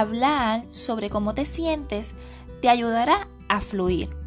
hablar 0.00 0.64
sobre 0.70 1.10
cómo 1.10 1.34
te 1.34 1.46
sientes 1.46 2.14
te 2.60 2.68
ayudará 2.68 3.28
a 3.48 3.60
fluir. 3.60 4.24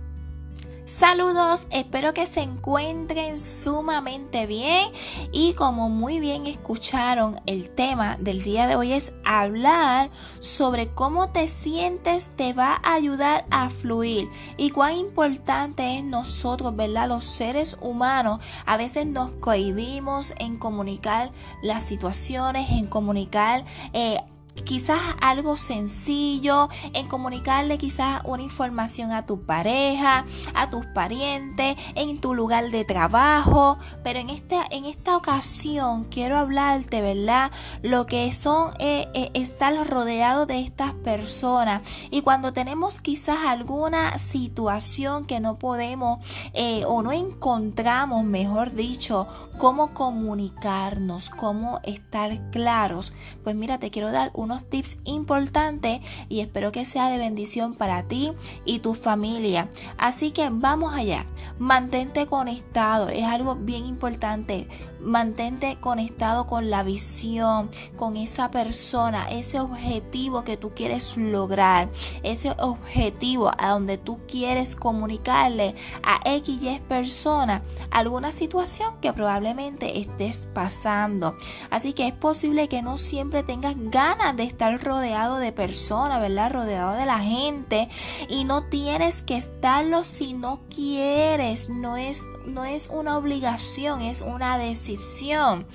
Saludos, 0.88 1.68
espero 1.70 2.14
que 2.14 2.26
se 2.26 2.40
encuentren 2.40 3.38
sumamente 3.38 4.46
bien 4.46 4.90
y 5.34 5.54
como 5.56 5.90
muy 5.90 6.22
bien 6.22 6.48
escucharon, 6.48 7.42
el 7.46 7.70
tema 7.70 8.16
del 8.22 8.42
día 8.42 8.68
de 8.68 8.78
hoy 8.78 8.94
es 8.94 9.14
hablar 9.26 10.10
sobre 10.40 10.88
cómo 10.88 11.32
te 11.32 11.50
sientes 11.50 12.30
te 12.38 12.54
va 12.54 12.80
a 12.84 12.94
ayudar 12.94 13.46
a 13.50 13.70
fluir 13.70 14.30
y 14.56 14.70
cuán 14.70 14.96
importante 14.96 15.98
es 15.98 16.06
nosotros, 16.06 16.74
¿verdad? 16.74 17.10
Los 17.10 17.26
seres 17.26 17.78
humanos 17.82 18.40
a 18.66 18.78
veces 18.78 19.06
nos 19.06 19.32
cohibimos 19.32 20.34
en 20.40 20.58
comunicar 20.58 21.34
las 21.62 21.84
situaciones, 21.84 22.70
en 22.70 22.88
comunicar 22.88 23.66
eh, 23.92 24.22
quizás 24.64 25.00
algo 25.22 25.58
sencillo, 25.58 26.70
en 26.94 27.08
comunicarle 27.08 27.78
quizás 27.78 28.22
una 28.26 28.44
información 28.44 29.12
a 29.12 29.24
tu 29.24 29.42
pareja, 29.42 30.26
a 30.54 30.70
tus 30.70 30.86
parientes, 30.88 31.76
en 31.96 32.20
tu 32.20 32.34
lugar 32.34 32.72
de 32.72 32.86
trabajo. 32.86 33.78
Pero 34.04 34.20
en 34.20 34.30
esta, 34.30 34.66
en 34.70 34.86
esta 34.86 35.18
ocasión 35.18 36.06
quiero 36.06 36.38
hablarte, 36.38 37.02
¿verdad? 37.02 37.52
Lo 37.82 38.06
que 38.06 38.34
son 38.34 38.72
eh, 38.80 39.08
eh, 39.14 39.32
estar 39.34 39.76
rodeado 39.88 40.46
de 40.46 40.62
estas 40.62 40.94
personas. 40.94 41.82
Y 42.12 42.22
cuando 42.22 42.54
tenemos 42.54 43.00
quizás 43.00 43.46
alguna 43.46 44.18
situación 44.20 45.26
que 45.26 45.40
no 45.40 45.60
podemos 45.60 46.24
eh, 46.54 46.84
o 46.86 47.02
no 47.02 47.12
encontramos, 47.12 48.24
mejor 48.24 48.74
dicho, 48.74 49.28
cómo 49.58 49.94
comunicarnos, 49.94 51.30
cómo 51.30 51.80
estar 51.84 52.50
claros. 52.52 53.14
Pues 53.44 53.56
mira, 53.56 53.78
te 53.78 53.92
quiero 53.92 54.12
dar 54.12 54.32
un 54.34 54.47
unos 54.48 54.68
tips 54.70 54.98
importantes 55.04 56.00
y 56.30 56.40
espero 56.40 56.72
que 56.72 56.86
sea 56.86 57.10
de 57.10 57.18
bendición 57.18 57.76
para 57.76 58.04
ti 58.04 58.32
y 58.66 58.80
tu 58.80 58.94
familia. 58.94 59.70
Así 59.98 60.32
que 60.32 60.50
vamos 60.50 60.94
allá. 60.94 61.26
Mantente 61.60 62.26
conectado, 62.28 63.10
es 63.10 63.26
algo 63.26 63.56
bien 63.56 63.86
importante. 63.86 64.68
Mantente 65.00 65.78
conectado 65.80 66.48
con 66.48 66.70
la 66.70 66.84
visión, 66.84 67.70
con 67.96 68.18
esa 68.18 68.52
persona, 68.52 69.30
ese 69.30 69.60
objetivo 69.60 70.44
que 70.44 70.58
tú 70.58 70.72
quieres 70.76 71.18
lograr, 71.18 71.90
ese 72.24 72.56
objetivo 72.60 73.52
a 73.58 73.72
donde 73.72 73.98
tú 73.98 74.20
quieres 74.28 74.76
comunicarle 74.76 75.76
a 76.04 76.20
X 76.26 76.58
persona 76.88 77.64
alguna 77.92 78.32
situación 78.32 78.96
que 79.02 79.14
probablemente 79.14 80.00
estés 80.00 80.48
pasando. 80.54 81.36
Así 81.70 81.94
que 81.94 82.08
es 82.08 82.14
posible 82.14 82.68
que 82.68 82.82
no 82.82 82.98
siempre 82.98 83.44
tengas 83.44 83.76
ganas 83.78 84.36
de 84.36 84.44
estar 84.44 84.84
rodeado 84.84 85.38
de 85.38 85.52
personas, 85.52 86.22
¿verdad? 86.22 86.52
Rodeado 86.52 86.94
de 86.94 87.06
la 87.06 87.20
gente 87.20 87.90
y 88.30 88.44
no 88.44 88.64
tienes 88.64 89.22
que 89.22 89.38
estarlo 89.38 90.04
si 90.04 90.34
no 90.34 90.60
quieres, 90.74 91.70
no 91.70 91.98
es 91.98 92.26
no 92.48 92.66
es 92.66 92.90
una 92.92 93.18
obligación, 93.18 94.02
es 94.02 94.22
una 94.22 94.58
decisión. 94.58 95.68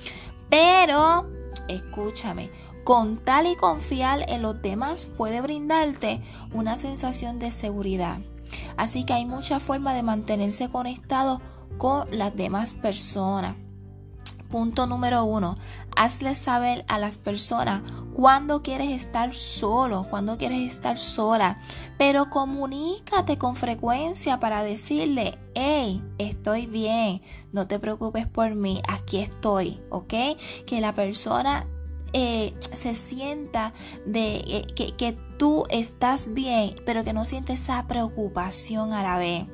Pero 0.49 1.29
escúchame, 1.67 2.51
con 2.83 3.17
tal 3.17 3.47
y 3.47 3.55
confiar 3.55 4.29
en 4.29 4.41
los 4.41 4.61
demás 4.61 5.05
puede 5.05 5.41
brindarte 5.41 6.21
una 6.51 6.75
sensación 6.75 7.39
de 7.39 7.51
seguridad. 7.51 8.19
Así 8.77 9.05
que 9.05 9.13
hay 9.13 9.25
muchas 9.25 9.63
formas 9.63 9.95
de 9.95 10.03
mantenerse 10.03 10.69
conectado 10.69 11.41
con 11.77 12.05
las 12.15 12.35
demás 12.35 12.73
personas. 12.73 13.55
Punto 14.53 14.85
número 14.85 15.23
uno, 15.23 15.57
hazle 15.95 16.35
saber 16.35 16.85
a 16.87 16.99
las 16.99 17.17
personas 17.17 17.81
cuando 18.13 18.61
quieres 18.61 18.91
estar 18.91 19.33
solo, 19.33 20.05
cuando 20.07 20.37
quieres 20.37 20.71
estar 20.71 20.99
sola, 20.99 21.59
pero 21.97 22.29
comunícate 22.29 23.39
con 23.39 23.55
frecuencia 23.55 24.39
para 24.39 24.61
decirle, 24.61 25.39
hey, 25.55 26.03
estoy 26.19 26.67
bien, 26.67 27.23
no 27.51 27.65
te 27.65 27.79
preocupes 27.79 28.27
por 28.27 28.53
mí, 28.53 28.79
aquí 28.87 29.17
estoy, 29.17 29.81
¿ok? 29.89 30.13
Que 30.67 30.81
la 30.81 30.93
persona 30.93 31.65
eh, 32.13 32.53
se 32.59 32.93
sienta 32.93 33.73
de 34.05 34.35
eh, 34.35 34.67
que, 34.75 34.95
que 34.95 35.17
tú 35.39 35.63
estás 35.71 36.35
bien, 36.35 36.75
pero 36.85 37.03
que 37.03 37.13
no 37.13 37.25
siente 37.25 37.53
esa 37.53 37.87
preocupación 37.87 38.93
a 38.93 39.01
la 39.01 39.17
vez. 39.17 39.47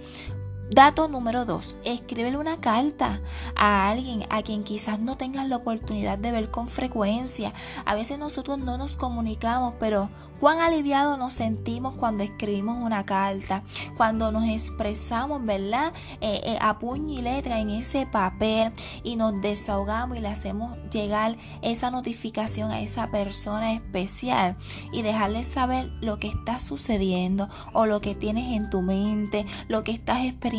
Dato 0.71 1.07
número 1.07 1.45
dos, 1.45 1.77
escríbele 1.83 2.37
una 2.37 2.61
carta 2.61 3.19
a 3.55 3.89
alguien 3.89 4.23
a 4.29 4.43
quien 4.43 4.63
quizás 4.63 4.99
no 4.99 5.17
tengas 5.17 5.47
la 5.47 5.55
oportunidad 5.55 6.19
de 6.19 6.31
ver 6.31 6.51
con 6.51 6.67
frecuencia. 6.67 7.53
A 7.85 7.95
veces 7.95 8.19
nosotros 8.19 8.59
no 8.59 8.77
nos 8.77 8.95
comunicamos, 8.95 9.73
pero 9.79 10.11
cuán 10.39 10.59
aliviados 10.59 11.17
nos 11.17 11.33
sentimos 11.33 11.95
cuando 11.95 12.23
escribimos 12.23 12.77
una 12.83 13.05
carta, 13.05 13.63
cuando 13.97 14.31
nos 14.31 14.45
expresamos, 14.45 15.43
¿verdad? 15.43 15.93
Eh, 16.21 16.41
eh, 16.43 16.57
a 16.61 16.79
puño 16.79 17.19
y 17.19 17.21
letra 17.21 17.59
en 17.59 17.69
ese 17.69 18.05
papel 18.05 18.71
y 19.03 19.15
nos 19.15 19.41
desahogamos 19.41 20.17
y 20.17 20.21
le 20.21 20.29
hacemos 20.29 20.77
llegar 20.91 21.37
esa 21.61 21.91
notificación 21.91 22.71
a 22.71 22.81
esa 22.81 23.11
persona 23.11 23.73
especial 23.73 24.55
y 24.91 25.01
dejarle 25.01 25.43
saber 25.43 25.91
lo 26.01 26.19
que 26.19 26.27
está 26.27 26.59
sucediendo 26.59 27.49
o 27.73 27.85
lo 27.85 28.01
que 28.01 28.15
tienes 28.15 28.55
en 28.55 28.69
tu 28.69 28.81
mente, 28.81 29.45
lo 29.67 29.83
que 29.83 29.91
estás 29.91 30.23
experimentando, 30.25 30.58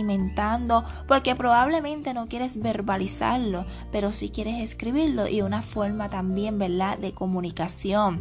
porque 1.06 1.34
probablemente 1.34 2.14
no 2.14 2.28
quieres 2.28 2.60
verbalizarlo, 2.60 3.64
pero 3.92 4.12
sí 4.12 4.30
quieres 4.30 4.60
escribirlo 4.60 5.28
y 5.28 5.42
una 5.42 5.62
forma 5.62 6.08
también, 6.08 6.58
¿verdad?, 6.58 6.98
de 6.98 7.12
comunicación. 7.12 8.20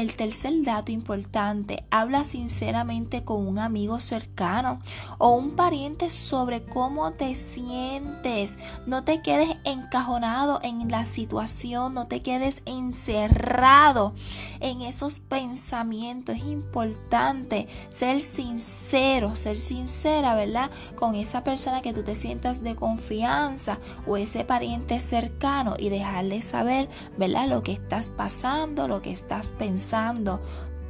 El 0.00 0.16
tercer 0.16 0.62
dato 0.62 0.92
importante, 0.92 1.84
habla 1.90 2.24
sinceramente 2.24 3.22
con 3.22 3.46
un 3.46 3.58
amigo 3.58 4.00
cercano 4.00 4.80
o 5.18 5.32
un 5.32 5.56
pariente 5.56 6.08
sobre 6.08 6.64
cómo 6.64 7.12
te 7.12 7.34
sientes. 7.34 8.58
No 8.86 9.04
te 9.04 9.20
quedes 9.20 9.58
encajonado 9.64 10.58
en 10.62 10.90
la 10.90 11.04
situación, 11.04 11.92
no 11.92 12.06
te 12.06 12.22
quedes 12.22 12.62
encerrado 12.64 14.14
en 14.60 14.80
esos 14.80 15.18
pensamientos. 15.18 16.36
Es 16.36 16.44
importante 16.44 17.68
ser 17.90 18.22
sincero, 18.22 19.36
ser 19.36 19.58
sincera, 19.58 20.34
¿verdad? 20.34 20.70
Con 20.96 21.14
esa 21.14 21.44
persona 21.44 21.82
que 21.82 21.92
tú 21.92 22.02
te 22.04 22.14
sientas 22.14 22.62
de 22.62 22.74
confianza 22.74 23.78
o 24.06 24.16
ese 24.16 24.46
pariente 24.46 24.98
cercano 24.98 25.74
y 25.78 25.90
dejarle 25.90 26.40
saber, 26.40 26.88
¿verdad? 27.18 27.48
Lo 27.48 27.62
que 27.62 27.72
estás 27.72 28.08
pasando, 28.08 28.88
lo 28.88 29.02
que 29.02 29.12
estás 29.12 29.52
pensando 29.52 29.89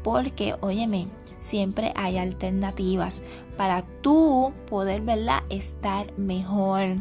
porque, 0.03 0.55
óyeme, 0.61 1.09
siempre 1.41 1.93
hay 1.97 2.19
alternativas 2.19 3.23
para 3.57 3.83
tú 4.03 4.53
poder, 4.69 5.01
¿verdad?, 5.03 5.43
estar 5.49 6.13
mejor. 6.19 6.97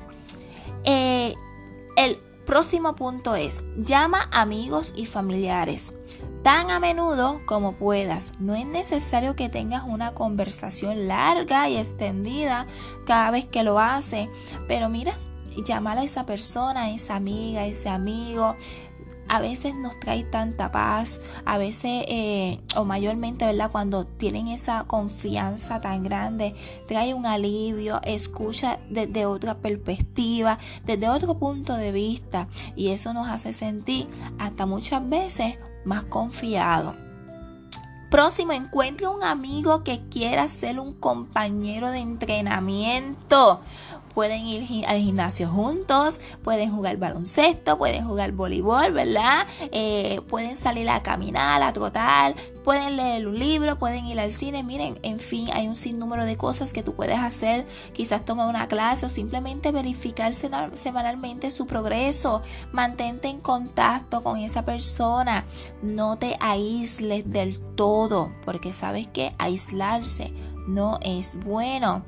Eh, 0.83 1.35
el 1.95 2.17
próximo 2.45 2.95
punto 2.95 3.35
es, 3.35 3.63
llama 3.77 4.29
amigos 4.31 4.93
y 4.95 5.05
familiares 5.05 5.91
tan 6.43 6.71
a 6.71 6.79
menudo 6.79 7.41
como 7.45 7.73
puedas. 7.73 8.33
No 8.39 8.55
es 8.55 8.65
necesario 8.65 9.35
que 9.35 9.49
tengas 9.49 9.83
una 9.83 10.13
conversación 10.13 11.07
larga 11.07 11.69
y 11.69 11.77
extendida 11.77 12.65
cada 13.05 13.31
vez 13.31 13.45
que 13.45 13.63
lo 13.63 13.79
hace, 13.79 14.29
pero 14.67 14.89
mira, 14.89 15.13
llamar 15.65 15.97
a 15.97 16.03
esa 16.03 16.25
persona, 16.25 16.83
a 16.83 16.91
esa 16.91 17.15
amiga, 17.15 17.61
a 17.61 17.65
ese 17.65 17.89
amigo, 17.89 18.55
a 19.29 19.39
veces 19.39 19.75
nos 19.75 19.97
trae 19.99 20.23
tanta 20.23 20.71
paz, 20.71 21.21
a 21.45 21.57
veces 21.57 22.03
eh, 22.07 22.59
o 22.75 22.83
mayormente, 22.83 23.45
¿verdad? 23.45 23.71
Cuando 23.71 24.05
tienen 24.05 24.47
esa 24.47 24.83
confianza 24.85 25.79
tan 25.79 26.03
grande, 26.03 26.55
trae 26.87 27.13
un 27.13 27.25
alivio, 27.25 28.01
escucha 28.03 28.79
desde 28.89 29.25
otra 29.25 29.59
perspectiva, 29.59 30.57
desde 30.83 31.09
otro 31.09 31.37
punto 31.37 31.75
de 31.75 31.91
vista 31.91 32.47
y 32.75 32.89
eso 32.89 33.13
nos 33.13 33.29
hace 33.29 33.53
sentir 33.53 34.07
hasta 34.39 34.65
muchas 34.65 35.07
veces 35.07 35.55
más 35.85 36.03
confiado. 36.03 36.95
Próximo, 38.09 38.53
encuentre 38.53 39.07
un 39.07 39.23
amigo 39.23 39.83
que 39.83 40.01
quiera 40.09 40.47
ser 40.47 40.79
un 40.79 40.93
compañero 40.93 41.91
de 41.91 41.99
entrenamiento 41.99 43.61
pueden 44.13 44.47
ir 44.47 44.85
al 44.87 44.99
gimnasio 44.99 45.47
juntos, 45.49 46.19
pueden 46.43 46.71
jugar 46.71 46.97
baloncesto, 46.97 47.77
pueden 47.77 48.05
jugar 48.05 48.31
voleibol, 48.31 48.91
¿verdad? 48.91 49.47
Eh, 49.71 50.21
pueden 50.27 50.55
salir 50.55 50.89
a 50.89 51.01
caminar, 51.03 51.61
a 51.63 51.73
trotar, 51.73 52.35
pueden 52.63 52.97
leer 52.97 53.27
un 53.27 53.39
libro, 53.39 53.79
pueden 53.79 54.05
ir 54.05 54.19
al 54.19 54.31
cine, 54.31 54.63
miren, 54.63 54.99
en 55.01 55.19
fin, 55.19 55.49
hay 55.53 55.67
un 55.67 55.75
sinnúmero 55.75 56.25
de 56.25 56.37
cosas 56.37 56.73
que 56.73 56.83
tú 56.83 56.93
puedes 56.93 57.17
hacer, 57.17 57.65
quizás 57.93 58.25
tomar 58.25 58.47
una 58.47 58.67
clase 58.67 59.05
o 59.05 59.09
simplemente 59.09 59.71
verificar 59.71 60.33
semanalmente 60.35 61.51
su 61.51 61.65
progreso, 61.65 62.41
mantente 62.71 63.27
en 63.27 63.39
contacto 63.39 64.21
con 64.21 64.39
esa 64.39 64.65
persona, 64.65 65.45
no 65.81 66.17
te 66.17 66.37
aísles 66.39 67.31
del 67.31 67.59
todo, 67.75 68.31
porque 68.45 68.73
sabes 68.73 69.07
que 69.07 69.33
aislarse 69.37 70.33
no 70.69 70.99
es 71.01 71.43
bueno. 71.43 72.03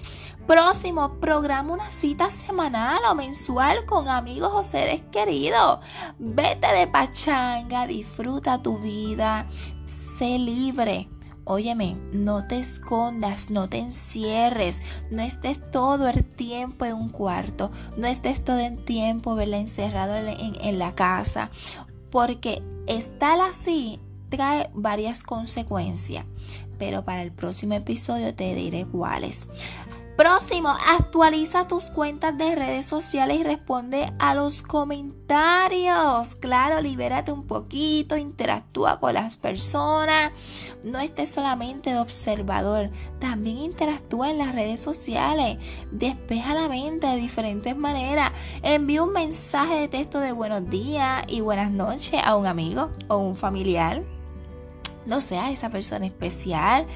Próximo, 0.47 1.19
programa 1.19 1.73
una 1.73 1.89
cita 1.89 2.29
semanal 2.29 2.99
o 3.09 3.15
mensual 3.15 3.85
con 3.85 4.07
amigos 4.07 4.51
o 4.53 4.63
seres 4.63 5.01
queridos. 5.11 5.79
Vete 6.19 6.67
de 6.73 6.87
pachanga, 6.87 7.87
disfruta 7.87 8.61
tu 8.61 8.77
vida, 8.77 9.47
sé 9.85 10.37
libre. 10.39 11.09
Óyeme, 11.43 11.97
no 12.13 12.45
te 12.45 12.59
escondas, 12.59 13.49
no 13.49 13.67
te 13.67 13.79
encierres, 13.79 14.81
no 15.09 15.23
estés 15.23 15.71
todo 15.71 16.07
el 16.07 16.23
tiempo 16.23 16.85
en 16.85 16.93
un 16.93 17.09
cuarto, 17.09 17.71
no 17.97 18.05
estés 18.05 18.43
todo 18.43 18.59
el 18.59 18.83
tiempo 18.85 19.39
encerrado 19.39 20.15
en, 20.17 20.55
en 20.61 20.79
la 20.79 20.93
casa, 20.93 21.49
porque 22.11 22.61
estar 22.85 23.39
así 23.41 23.99
trae 24.29 24.69
varias 24.73 25.23
consecuencias, 25.23 26.25
pero 26.81 27.05
para 27.05 27.21
el 27.21 27.31
próximo 27.31 27.75
episodio 27.75 28.33
te 28.33 28.55
diré 28.55 28.87
cuáles. 28.87 29.45
Próximo, 30.17 30.69
actualiza 30.87 31.67
tus 31.67 31.91
cuentas 31.91 32.35
de 32.39 32.55
redes 32.55 32.87
sociales 32.87 33.39
y 33.39 33.43
responde 33.43 34.11
a 34.17 34.33
los 34.33 34.63
comentarios. 34.63 36.33
Claro, 36.39 36.81
libérate 36.81 37.31
un 37.31 37.45
poquito, 37.45 38.17
interactúa 38.17 38.99
con 38.99 39.13
las 39.13 39.37
personas. 39.37 40.31
No 40.83 40.97
estés 40.97 41.29
solamente 41.29 41.91
de 41.91 41.99
observador, 41.99 42.89
también 43.19 43.59
interactúa 43.59 44.31
en 44.31 44.39
las 44.39 44.55
redes 44.55 44.79
sociales. 44.79 45.59
Despeja 45.91 46.55
la 46.55 46.67
mente 46.67 47.05
de 47.05 47.17
diferentes 47.17 47.77
maneras. 47.77 48.31
Envía 48.63 49.03
un 49.03 49.13
mensaje 49.13 49.81
de 49.81 49.87
texto 49.87 50.19
de 50.19 50.31
buenos 50.31 50.67
días 50.67 51.25
y 51.27 51.41
buenas 51.41 51.69
noches 51.69 52.19
a 52.23 52.35
un 52.35 52.47
amigo 52.47 52.89
o 53.07 53.17
un 53.17 53.35
familiar 53.35 54.01
no 55.05 55.21
sea 55.21 55.51
esa 55.51 55.69
persona 55.69 56.05
especial 56.05 56.87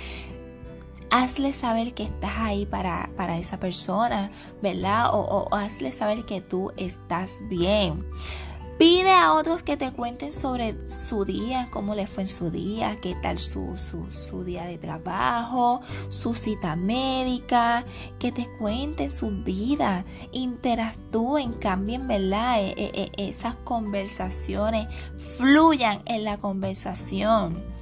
hazle 1.15 1.53
saber 1.53 1.93
que 1.93 2.03
estás 2.03 2.37
ahí 2.37 2.65
para, 2.65 3.09
esa 3.37 3.59
persona, 3.59 4.31
¿verdad? 4.61 5.09
O, 5.13 5.47
hazle 5.53 5.91
saber 5.91 6.25
que 6.25 6.41
tú 6.41 6.71
estás 6.77 7.39
bien. 7.47 8.05
Pide 8.77 9.13
a 9.13 9.31
otros 9.31 9.63
que 9.63 9.77
te 9.77 9.93
cuenten 9.93 10.33
sobre 10.33 10.75
su 10.89 11.23
día, 11.23 11.69
cómo 11.71 11.95
le 11.95 12.07
fue 12.07 12.23
en 12.23 12.27
su 12.27 12.51
día, 12.51 12.99
qué 12.99 13.15
tal 13.15 13.39
su, 13.39 13.77
su, 13.77 14.43
día 14.43 14.65
de 14.65 14.77
trabajo, 14.77 15.79
su 16.09 16.33
cita 16.33 16.75
médica, 16.75 17.85
que 18.19 18.33
te 18.33 18.49
cuenten 18.57 19.13
su 19.13 19.31
vida, 19.31 20.03
interactúen, 20.33 21.53
cambien, 21.53 22.05
¿verdad? 22.05 22.59
E, 22.59 22.73
e, 22.75 23.11
e, 23.15 23.29
esas 23.29 23.55
conversaciones, 23.55 24.89
fluyan 25.37 26.01
en 26.05 26.25
la 26.25 26.35
conversación 26.37 27.74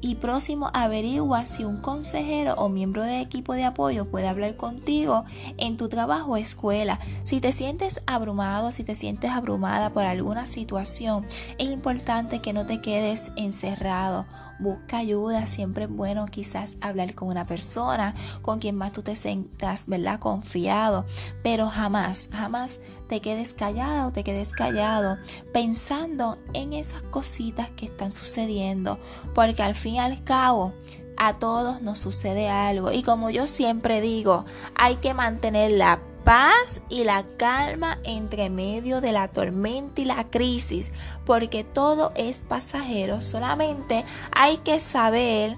y 0.00 0.16
próximo 0.16 0.70
averigua 0.74 1.46
si 1.46 1.64
un 1.64 1.76
consejero 1.76 2.54
o 2.54 2.68
miembro 2.68 3.02
de 3.02 3.20
equipo 3.20 3.54
de 3.54 3.64
apoyo 3.64 4.06
puede 4.06 4.28
hablar 4.28 4.56
contigo 4.56 5.24
en 5.56 5.76
tu 5.76 5.88
trabajo 5.88 6.32
o 6.32 6.36
escuela. 6.36 6.98
Si 7.24 7.40
te 7.40 7.52
sientes 7.52 8.02
abrumado, 8.06 8.72
si 8.72 8.84
te 8.84 8.94
sientes 8.94 9.30
abrumada 9.30 9.90
por 9.90 10.04
alguna 10.04 10.46
situación, 10.46 11.24
es 11.58 11.68
importante 11.68 12.40
que 12.40 12.52
no 12.52 12.66
te 12.66 12.80
quedes 12.80 13.32
encerrado 13.36 14.26
busca 14.58 14.98
ayuda, 14.98 15.46
siempre 15.46 15.84
es 15.84 15.90
bueno 15.90 16.26
quizás 16.26 16.76
hablar 16.80 17.14
con 17.14 17.28
una 17.28 17.44
persona 17.44 18.14
con 18.42 18.58
quien 18.58 18.76
más 18.76 18.92
tú 18.92 19.02
te 19.02 19.16
sientas, 19.16 19.84
¿verdad? 19.86 20.18
Confiado, 20.18 21.06
pero 21.42 21.68
jamás, 21.68 22.28
jamás 22.32 22.80
te 23.08 23.20
quedes 23.20 23.54
callado, 23.54 24.12
te 24.12 24.24
quedes 24.24 24.52
callado 24.52 25.18
pensando 25.52 26.38
en 26.52 26.72
esas 26.72 27.02
cositas 27.02 27.70
que 27.70 27.86
están 27.86 28.12
sucediendo, 28.12 28.98
porque 29.34 29.62
al 29.62 29.74
fin 29.74 29.94
y 29.94 29.98
al 29.98 30.22
cabo 30.24 30.74
a 31.16 31.34
todos 31.34 31.82
nos 31.82 31.98
sucede 31.98 32.48
algo. 32.48 32.92
Y 32.92 33.02
como 33.02 33.30
yo 33.30 33.46
siempre 33.46 34.00
digo, 34.00 34.44
hay 34.74 34.96
que 34.96 35.14
mantener 35.14 35.72
la 35.72 36.00
paz 36.28 36.82
y 36.90 37.04
la 37.04 37.24
calma 37.38 37.96
entre 38.04 38.50
medio 38.50 39.00
de 39.00 39.12
la 39.12 39.28
tormenta 39.28 40.02
y 40.02 40.04
la 40.04 40.28
crisis, 40.28 40.90
porque 41.24 41.64
todo 41.64 42.12
es 42.16 42.40
pasajero, 42.40 43.22
solamente 43.22 44.04
hay 44.30 44.58
que 44.58 44.78
saber, 44.78 45.56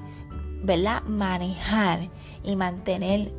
¿verdad? 0.63 1.03
Manejar 1.03 2.09
y 2.45 2.55
mantener 2.55 3.33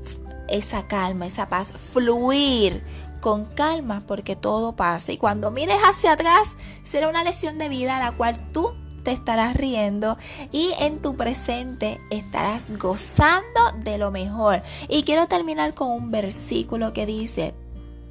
esa 0.50 0.88
calma, 0.88 1.26
esa 1.26 1.48
paz, 1.48 1.72
fluir 1.72 2.84
con 3.22 3.46
calma 3.46 4.04
porque 4.06 4.36
todo 4.36 4.76
pasa 4.76 5.14
y 5.14 5.18
cuando 5.18 5.52
mires 5.52 5.80
hacia 5.86 6.12
atrás 6.12 6.58
será 6.84 7.08
una 7.08 7.24
lección 7.24 7.58
de 7.58 7.70
vida 7.70 7.96
a 7.96 8.00
la 8.00 8.12
cual 8.12 8.52
tú 8.52 8.74
te 9.04 9.12
estarás 9.12 9.56
riendo 9.56 10.18
y 10.52 10.72
en 10.80 11.02
tu 11.02 11.16
presente 11.16 12.00
estarás 12.10 12.78
gozando 12.78 13.60
de 13.84 13.98
lo 13.98 14.12
mejor. 14.12 14.62
Y 14.88 15.04
quiero 15.04 15.28
terminar 15.28 15.74
con 15.74 15.90
un 15.90 16.12
versículo 16.12 16.94
que 16.94 17.06
dice, 17.06 17.54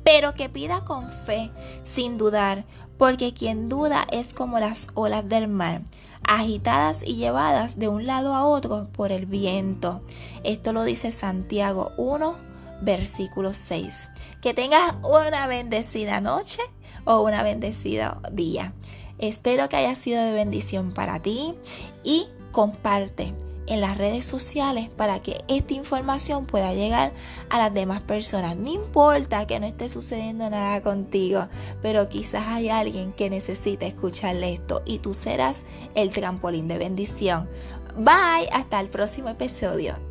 pero 0.04 0.34
que 0.34 0.48
pida 0.48 0.84
con 0.84 1.08
fe, 1.08 1.50
sin 1.82 2.18
dudar, 2.18 2.64
porque 2.98 3.32
quien 3.32 3.68
duda 3.68 4.06
es 4.10 4.32
como 4.32 4.58
las 4.58 4.88
olas 4.94 5.28
del 5.28 5.48
mar, 5.48 5.82
agitadas 6.22 7.02
y 7.06 7.16
llevadas 7.16 7.78
de 7.78 7.88
un 7.88 8.06
lado 8.06 8.34
a 8.34 8.44
otro 8.44 8.88
por 8.92 9.12
el 9.12 9.26
viento. 9.26 10.02
Esto 10.44 10.72
lo 10.72 10.84
dice 10.84 11.10
Santiago 11.10 11.92
1, 11.96 12.34
versículo 12.82 13.54
6. 13.54 14.10
Que 14.42 14.54
tengas 14.54 14.94
una 15.02 15.46
bendecida 15.46 16.20
noche 16.20 16.60
o 17.04 17.20
una 17.22 17.42
bendecida 17.42 18.20
día. 18.32 18.72
Espero 19.20 19.68
que 19.68 19.76
haya 19.76 19.94
sido 19.94 20.22
de 20.22 20.32
bendición 20.32 20.92
para 20.92 21.20
ti 21.20 21.54
y 22.02 22.26
comparte 22.52 23.34
en 23.66 23.80
las 23.80 23.96
redes 23.96 24.26
sociales 24.26 24.88
para 24.96 25.20
que 25.20 25.44
esta 25.46 25.74
información 25.74 26.44
pueda 26.44 26.74
llegar 26.74 27.12
a 27.50 27.58
las 27.58 27.72
demás 27.72 28.00
personas. 28.00 28.56
No 28.56 28.70
importa 28.70 29.46
que 29.46 29.60
no 29.60 29.66
esté 29.66 29.88
sucediendo 29.88 30.50
nada 30.50 30.80
contigo, 30.80 31.46
pero 31.80 32.08
quizás 32.08 32.48
hay 32.48 32.68
alguien 32.68 33.12
que 33.12 33.30
necesita 33.30 33.86
escucharle 33.86 34.54
esto 34.54 34.82
y 34.84 34.98
tú 34.98 35.14
serás 35.14 35.64
el 35.94 36.10
trampolín 36.10 36.66
de 36.66 36.78
bendición. 36.78 37.48
Bye, 37.96 38.48
hasta 38.52 38.80
el 38.80 38.88
próximo 38.88 39.28
episodio. 39.28 40.09